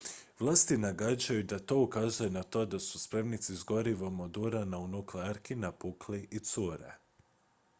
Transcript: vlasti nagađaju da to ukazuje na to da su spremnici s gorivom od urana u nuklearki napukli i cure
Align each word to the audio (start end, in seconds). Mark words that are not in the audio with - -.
vlasti 0.39 0.77
nagađaju 0.77 1.43
da 1.43 1.59
to 1.59 1.75
ukazuje 1.81 2.29
na 2.29 2.43
to 2.43 2.65
da 2.65 2.79
su 2.79 2.99
spremnici 2.99 3.55
s 3.55 3.63
gorivom 3.65 4.19
od 4.19 4.37
urana 4.37 4.77
u 4.77 4.87
nuklearki 4.87 5.55
napukli 5.55 6.27
i 6.31 6.39
cure 6.39 6.95